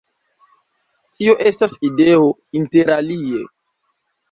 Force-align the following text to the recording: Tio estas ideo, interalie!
Tio 1.19 1.35
estas 1.51 1.77
ideo, 1.91 2.25
interalie! 2.63 3.47